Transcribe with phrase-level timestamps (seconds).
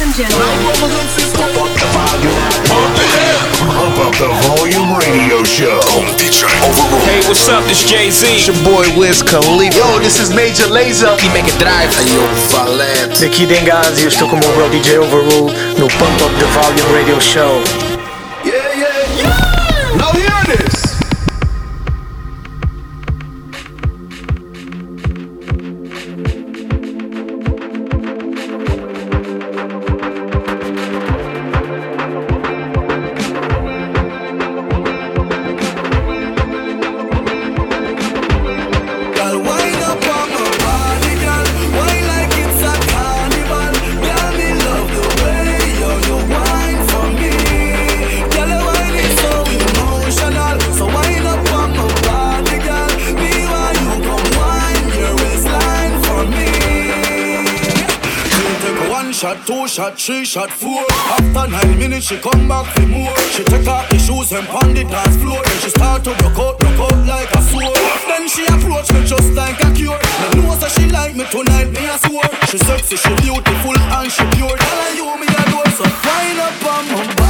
[0.00, 0.16] Ladies
[7.04, 7.62] Hey, what's up?
[7.64, 8.26] This Jay Z.
[8.26, 9.76] It's your boy Wiz Khalifa.
[9.76, 11.14] Yo, this is Major Lazer.
[11.34, 11.94] make it Drive.
[11.98, 13.26] Aí, yo, Valente.
[13.26, 16.80] Aqui Dengazi, eu estou com o meu bro DJ Overrule no Pump Up the Volume
[16.96, 17.62] Radio Show.
[18.42, 19.96] Yeah, yeah, yeah!
[19.96, 20.79] Now hear this!
[59.20, 60.82] shot, two shot, three shot, four.
[60.88, 63.14] After nine minutes, she come back for more.
[63.36, 65.42] She take off the shoes and pound the dance floor.
[65.44, 67.76] Then she start to broke out, broke out like a sword.
[68.08, 69.98] Then she approach me just like a cure.
[70.32, 72.24] Me know that she like me tonight, me a swear.
[72.48, 74.56] She sexy, she beautiful and she pure.
[74.56, 77.29] Tell her you me a door, so wind up on my.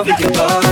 [0.00, 0.69] love can your.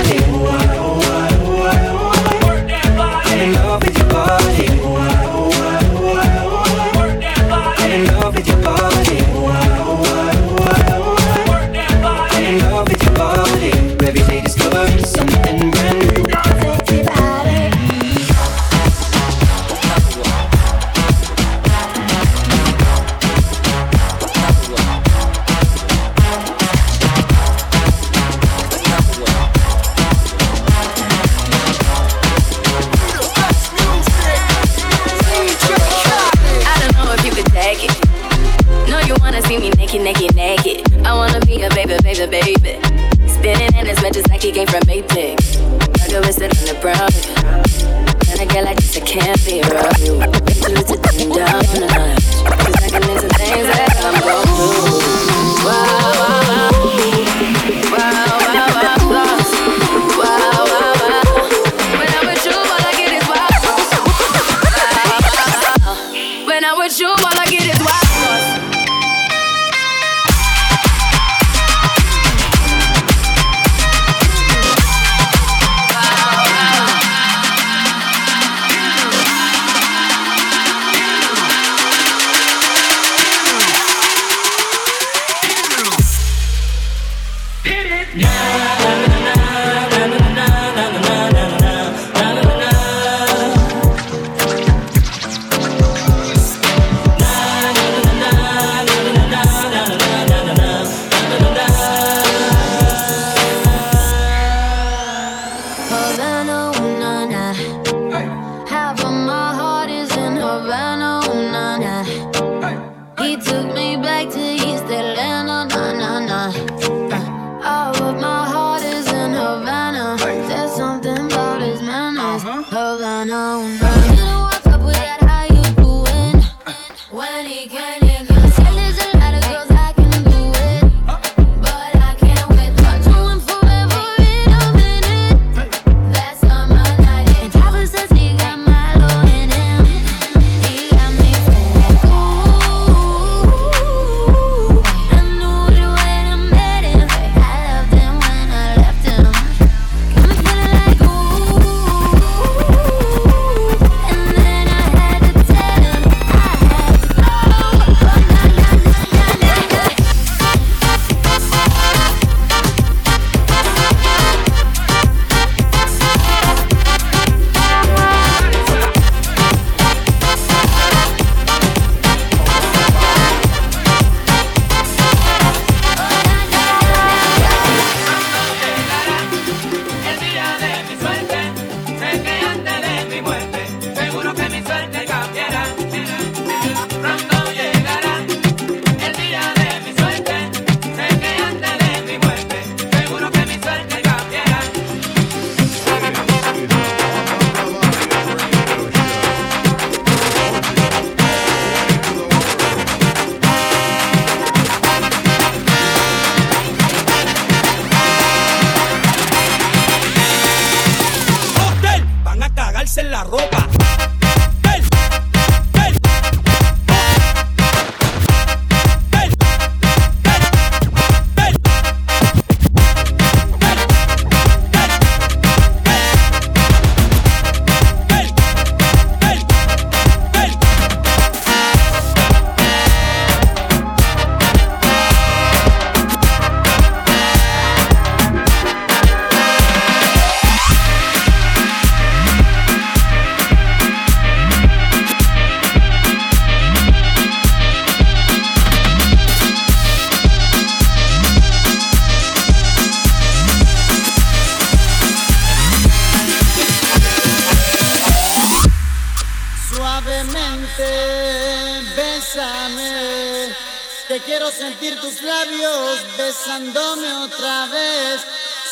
[264.19, 268.21] Te quiero sentir tus labios besándome otra vez,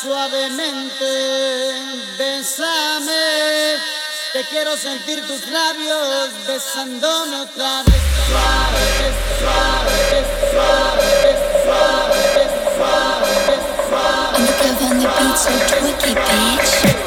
[0.02, 1.06] suavemente.
[2.19, 3.76] Bésame.
[4.32, 13.54] Te quiero sentir tus labios besándome otra vez, suave, suave, suave, suave, suave,
[13.88, 14.34] suave.
[14.34, 15.50] I'm the girl on the beat, so
[16.90, 17.06] bitch.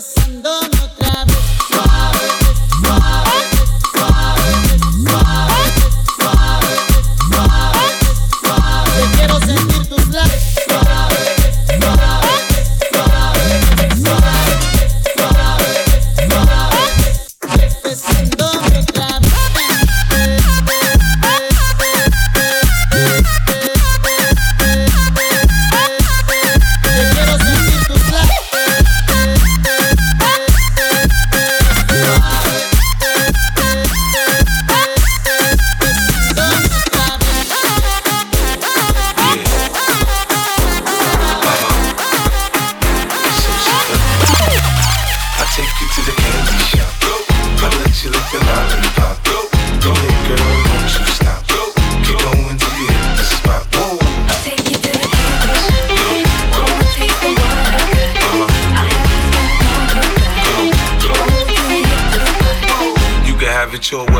[0.00, 0.93] confesando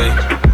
[0.04, 0.53] way.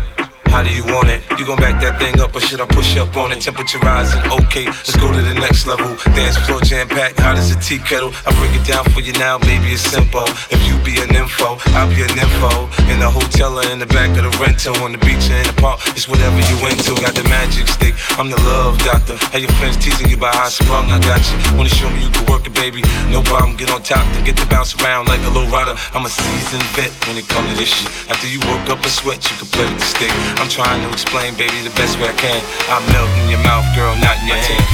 [0.50, 1.22] How do you want it?
[1.38, 3.40] You gon' back that thing up or should I push up on it?
[3.40, 5.94] Temperature rising, okay, let's go to the next level.
[6.18, 8.10] Dance floor jam packed, hot as a tea kettle.
[8.26, 10.26] I break it down for you now, baby, it's simple.
[10.50, 12.66] If you be an info, I'll be an info.
[12.90, 15.46] In the hotel or in the back of the rental, on the beach or in
[15.46, 16.98] the park, it's whatever you into.
[16.98, 19.14] Got the magic stick, I'm the love doctor.
[19.30, 21.38] Have your friends teasing you by I sprung, I got you.
[21.54, 22.82] Wanna show me you can work it, baby?
[23.14, 25.78] No problem, get on top, then get to bounce around like a low rider.
[25.94, 27.86] I'm a seasoned vet when it comes to this shit.
[28.10, 30.12] After you work up a sweat, you can play with the stick.
[30.40, 32.40] I'm trying to explain, baby, the best way I can.
[32.72, 34.64] I melt in your mouth, girl, not in your hand.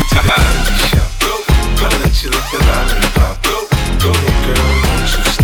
[1.82, 3.42] I let you lick the lollipop.
[4.00, 5.35] Go ahead, girl, don't you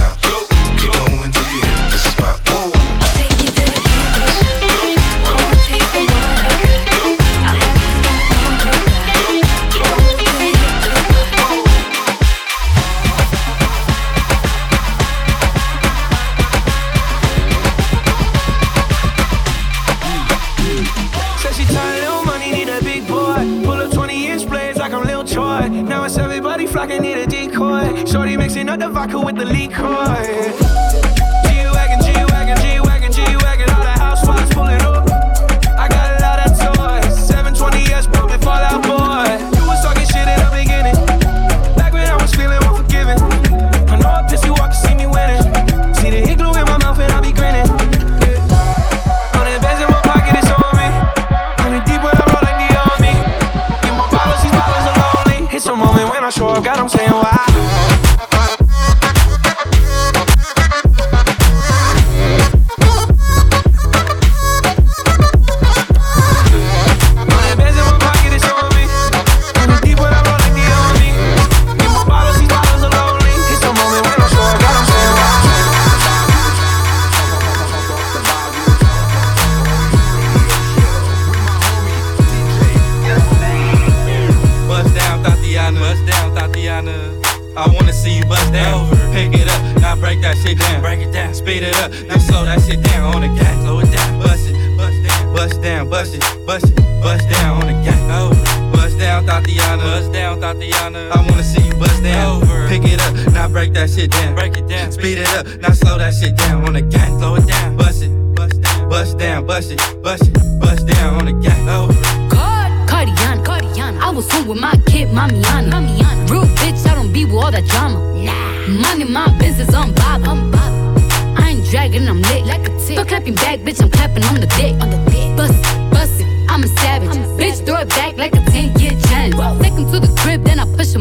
[28.68, 30.11] Up the vodka with the liquor.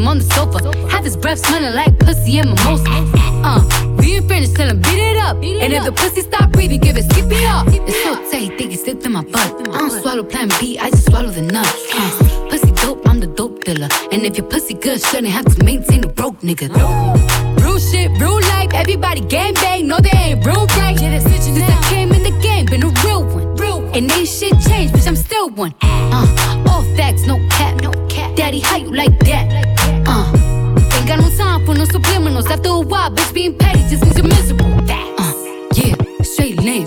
[0.02, 0.58] Him on the sofa.
[0.88, 2.84] Have his breath smelling like pussy and mimosa.
[3.44, 3.60] Uh,
[3.98, 5.36] we ain't finished, tell him beat it up.
[5.36, 7.66] and if the pussy stop breathing, give it skip it up.
[7.68, 9.50] It's so tight, think it slipped in my butt.
[9.68, 11.70] I don't swallow plan B, I just swallow the nuts.
[11.94, 13.88] Uh, pussy dope, I'm the dope dealer.
[14.10, 16.68] And if your pussy good, shouldn't have to maintain a broke nigga.
[17.62, 21.00] Real shit, real life, everybody gang bang, no they ain't real right.
[21.00, 23.56] Yeah, that's it, Since I came in the game, been a real one.
[23.56, 23.94] Real one.
[23.94, 25.74] And ain't shit changed, bitch, I'm still one.
[25.82, 28.34] Uh, all facts, no cap, no cap.
[28.36, 29.71] Daddy, how you like that?
[32.62, 34.72] After a while, Just being petty just means you're miserable.
[34.88, 35.34] Uh,
[35.74, 36.86] yeah, straight lame.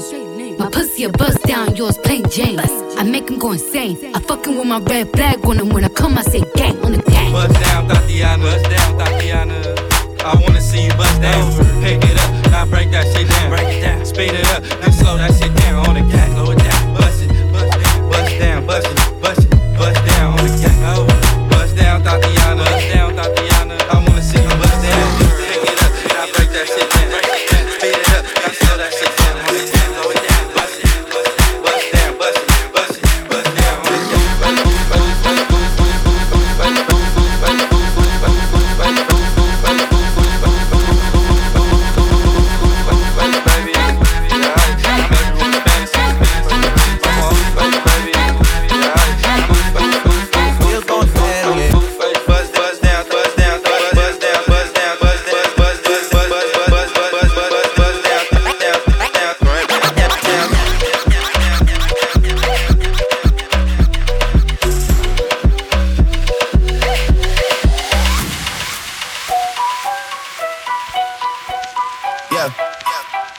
[0.57, 2.57] My pussy a bust down, yours plain Jane.
[2.97, 3.97] I make him go insane.
[4.15, 6.93] I fucking with my red flag on him when I come, I say gang on
[6.93, 7.33] the gang.
[7.33, 8.41] Bust down, Tatiana.
[8.41, 9.75] Bust down, Tatiana.
[10.23, 11.51] I wanna see you bust down.
[11.83, 13.49] Pick it up, now break that shit down.
[13.49, 14.63] Break it down, speed it up,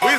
[0.01, 0.17] Back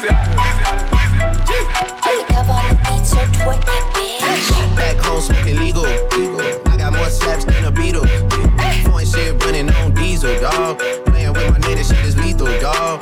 [4.97, 5.85] home smoking legal.
[5.85, 8.05] I got more slaps than a beetle.
[8.85, 10.79] Point shit running on diesel, dog.
[11.05, 13.01] Playing with my nigga, shit is lethal, dog.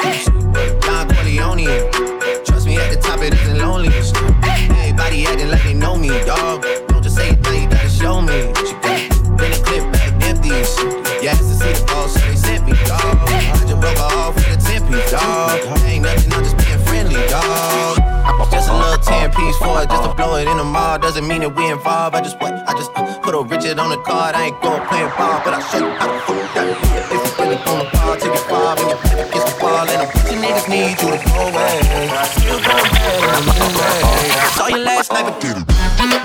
[0.82, 1.92] Don Corleone.
[2.46, 3.90] Trust me, at the top it isn't lonely.
[3.90, 6.45] Everybody acting like they know me, dog.
[19.86, 20.98] It, just to blow it in the mall.
[21.00, 22.16] Doesn't mean that we involved.
[22.16, 22.54] I just what?
[22.54, 24.36] I just uh, put a Richard on the card.
[24.36, 26.68] I ain't going playing ball, but I show you how to fuck that.
[27.14, 30.08] If you really gonna ball, take it far, and you against the wall, and a
[30.10, 31.76] bunch of niggas need you to go away.
[32.34, 32.76] Still go
[33.38, 34.02] anyway.
[34.58, 35.66] Saw you last night, but didn't.
[35.70, 36.25] Still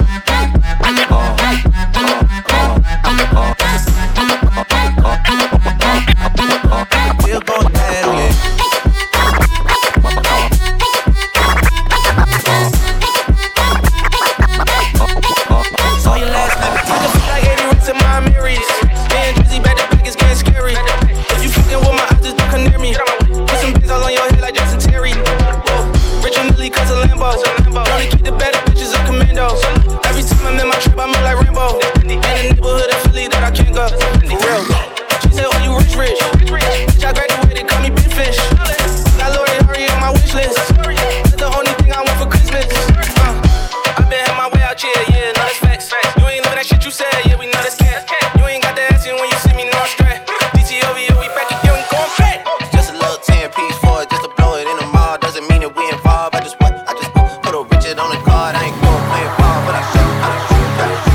[57.91, 58.55] put a Richard on the card.
[58.55, 61.11] I ain't going playing ball, but I show you how to shoot that.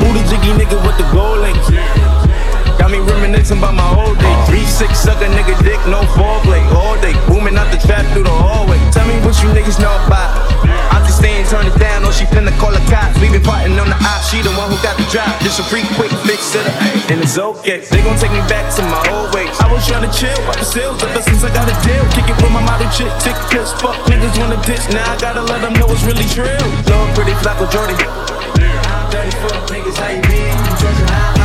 [0.00, 1.31] Who the jiggy nigga with the gold links?
[1.31, 1.31] Got
[3.58, 4.34] about my old day.
[4.48, 6.62] Three six suck a nigga dick, no foreplay.
[6.72, 8.78] All day, booming out the trap through the hallway.
[8.92, 10.30] Tell me what you niggas know about.
[10.92, 13.18] I'm just staying, turn it down, or she finna call the cops.
[13.20, 15.28] We been plotting on the op, she the one who got the drop.
[15.40, 16.72] Just a free quick fix to the
[17.12, 17.84] and it's okay.
[17.88, 19.52] They gon' take me back to my old ways.
[19.60, 22.04] I was tryna chill, pop the sales ever since I got a deal.
[22.16, 24.84] Kick it with my model chick, tick piss, fuck niggas wanna ditch.
[24.92, 26.48] Now I gotta let them know it's really true.
[26.88, 27.96] Lord, pretty Flacco Jordy.
[29.12, 30.56] Dirty fuck niggas, how you been?
[30.64, 31.41] You Georgia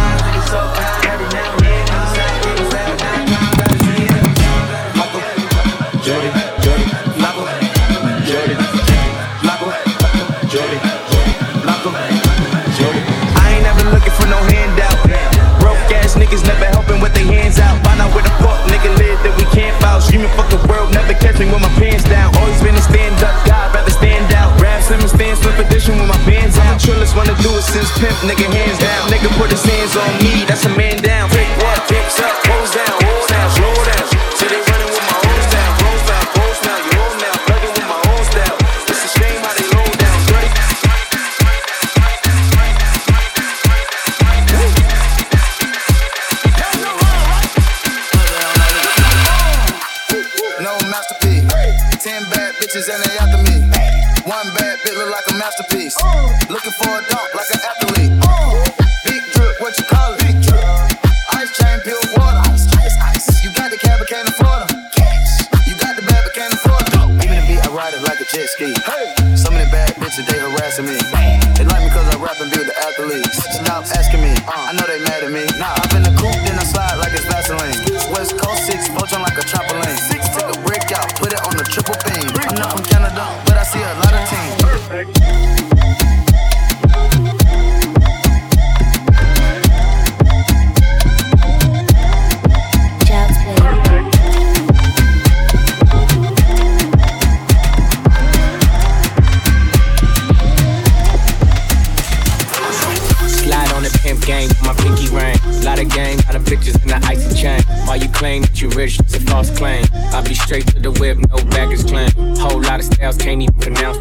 [27.17, 29.09] wanna do it since pimp, nigga hands down.
[29.09, 31.16] Nigga put his hands on me, that's a man down.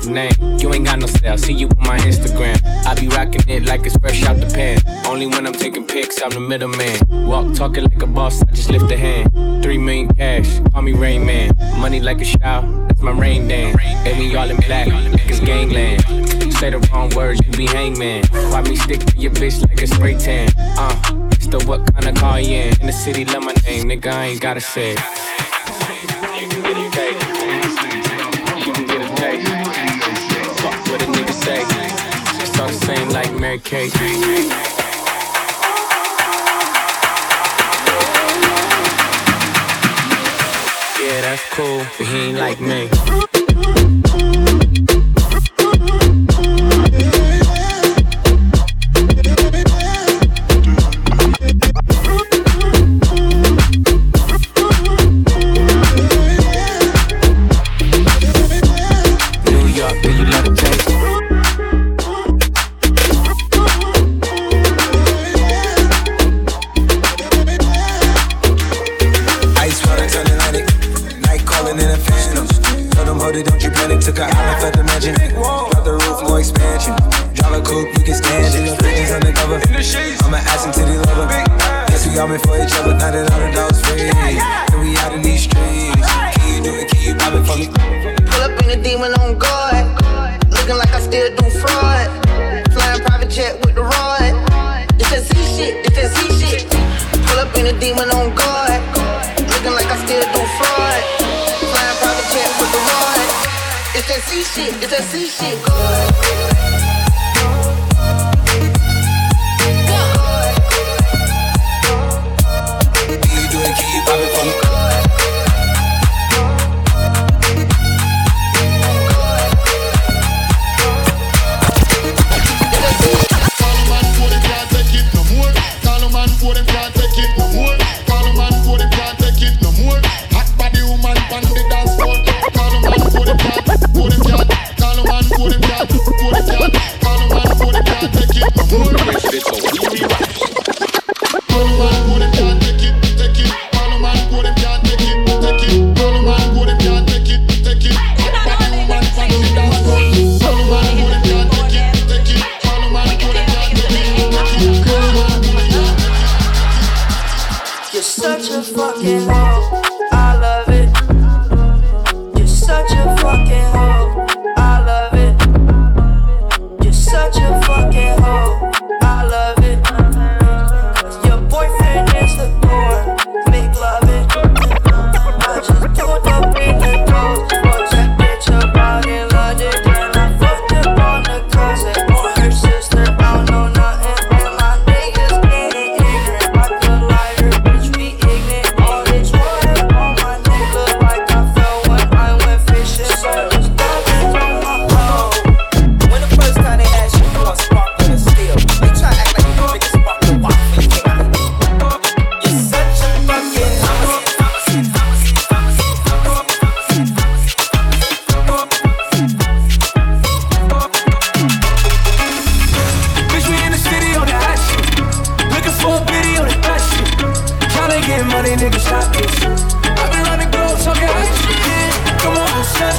[0.08, 0.32] name.
[0.58, 2.60] You ain't got no style, see you on my Instagram.
[2.86, 4.78] I be rocking it like it's fresh out the pan.
[5.06, 7.26] Only when I'm taking pics, I'm the middleman.
[7.26, 9.62] Walk talking like a boss, I just lift a hand.
[9.62, 11.52] Three million cash, call me Rain Man.
[11.78, 13.76] Money like a shower, that's my rain dance.
[14.06, 16.02] And we all in black, like it's gangland.
[16.54, 18.24] Say the wrong words, you be hangman.
[18.50, 20.48] Why me stick to your bitch like a spray tan?
[20.56, 22.80] Uh, it's what kind of car you in?
[22.80, 24.96] In the city, love my name, nigga, I ain't gotta say.
[31.46, 31.64] say.
[32.72, 33.86] Same like Mary Kay.
[41.00, 43.25] Yeah, that's cool, but he ain't like me.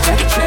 [0.08, 0.47] Check, check.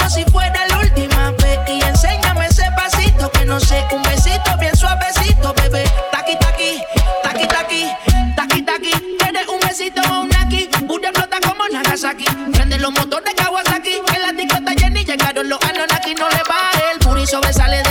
[3.21, 5.83] besito que no sé, un besito bien suavecito, bebé.
[6.11, 6.81] Taqui, taqui,
[7.23, 7.87] taqui, taqui,
[8.35, 9.17] taqui, taqui.
[9.19, 12.25] Tienes un besito o un aquí, una explota como Nagasaki.
[12.51, 16.15] Prende los motores de Kawasaki, en la disco está llegaron los Anunnaki.
[16.15, 17.90] No le va el puri sobresale de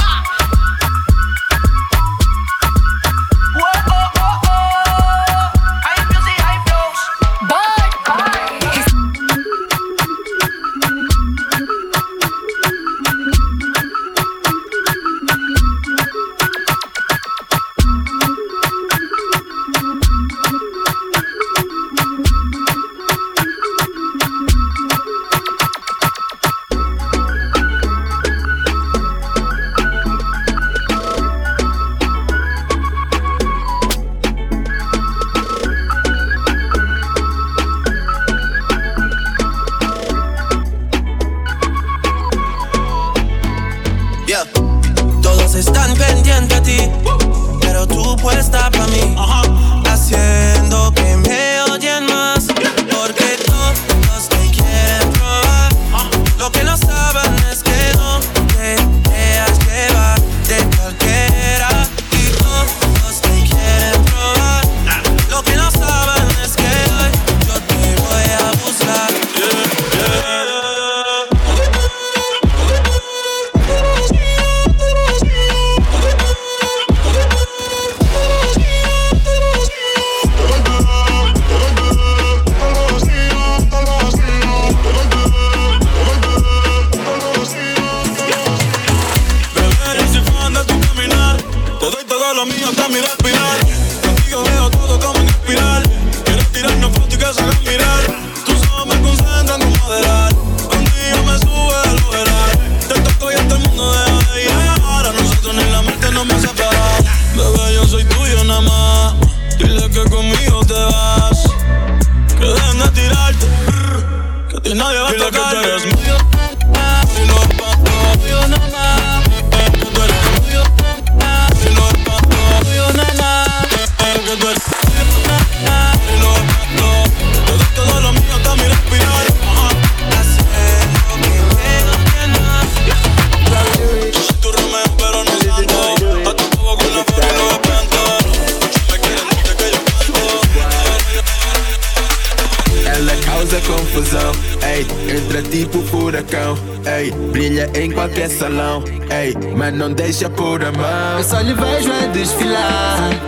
[45.61, 46.89] están pendientes a ti,
[47.61, 49.15] pero tú puesta para mí.
[49.85, 50.60] Así es.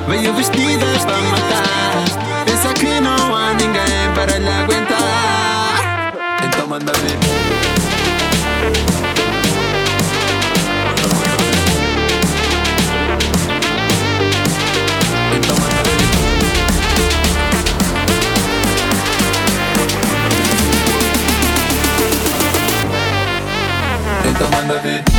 [0.07, 1.83] Veio vestidas para matar.
[2.45, 6.13] Pensa que não há ninguém para lhe aguentar
[6.45, 7.17] Então manda ver
[15.35, 15.97] Então manda a ver
[24.29, 25.12] Então manda a ver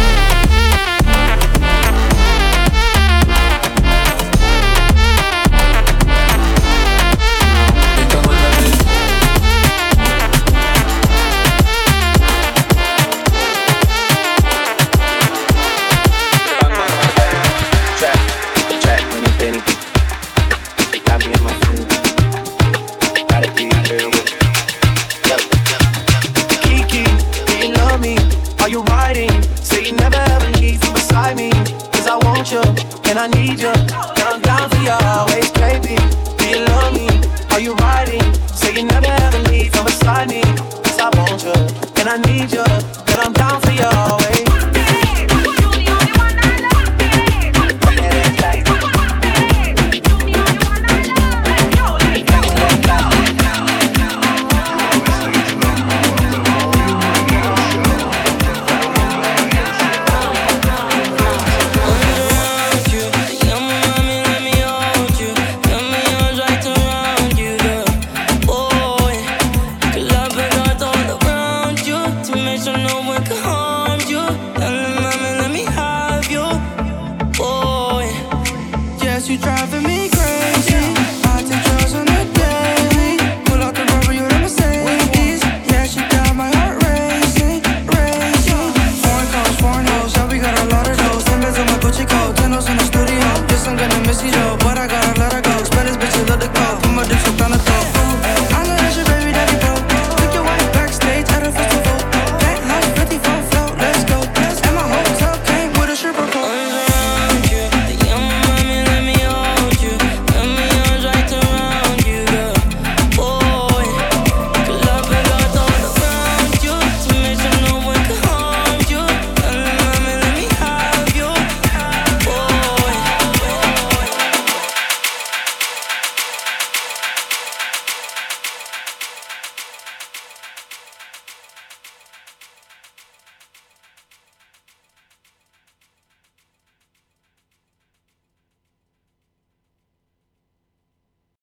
[32.44, 33.72] want you, and I need you.
[33.72, 35.96] Now I'm down for you always, baby.
[36.36, 37.08] Do you love me?
[37.50, 38.34] Are you riding?
[38.48, 40.83] Say you never ever leave from beside me.